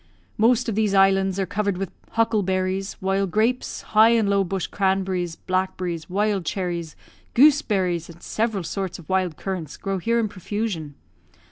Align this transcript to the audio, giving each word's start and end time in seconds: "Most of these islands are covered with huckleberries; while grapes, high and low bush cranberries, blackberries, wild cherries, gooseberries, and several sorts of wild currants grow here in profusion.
"Most 0.35 0.67
of 0.67 0.73
these 0.73 0.95
islands 0.95 1.39
are 1.39 1.45
covered 1.45 1.77
with 1.77 1.91
huckleberries; 2.13 2.93
while 3.01 3.27
grapes, 3.27 3.83
high 3.93 4.09
and 4.09 4.27
low 4.27 4.43
bush 4.43 4.65
cranberries, 4.65 5.35
blackberries, 5.35 6.09
wild 6.09 6.43
cherries, 6.43 6.95
gooseberries, 7.35 8.09
and 8.09 8.23
several 8.23 8.63
sorts 8.63 8.97
of 8.97 9.07
wild 9.09 9.37
currants 9.37 9.77
grow 9.77 9.99
here 9.99 10.19
in 10.19 10.27
profusion. 10.27 10.95